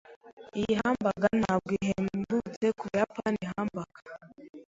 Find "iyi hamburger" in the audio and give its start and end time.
0.59-1.33